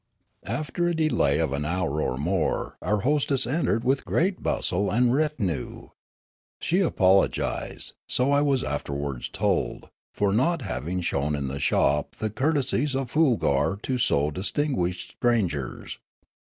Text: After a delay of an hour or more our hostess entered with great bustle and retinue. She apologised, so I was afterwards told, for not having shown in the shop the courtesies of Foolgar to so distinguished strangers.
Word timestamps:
After 0.47 0.87
a 0.87 0.95
delay 0.95 1.37
of 1.37 1.53
an 1.53 1.63
hour 1.63 2.01
or 2.01 2.17
more 2.17 2.75
our 2.81 3.01
hostess 3.01 3.45
entered 3.45 3.83
with 3.83 4.03
great 4.03 4.41
bustle 4.41 4.89
and 4.89 5.13
retinue. 5.13 5.89
She 6.59 6.79
apologised, 6.79 7.93
so 8.07 8.31
I 8.31 8.41
was 8.41 8.63
afterwards 8.63 9.29
told, 9.29 9.89
for 10.11 10.33
not 10.33 10.63
having 10.63 11.01
shown 11.01 11.35
in 11.35 11.49
the 11.49 11.59
shop 11.59 12.15
the 12.15 12.31
courtesies 12.31 12.95
of 12.95 13.11
Foolgar 13.11 13.77
to 13.83 13.99
so 13.99 14.31
distinguished 14.31 15.11
strangers. 15.19 15.99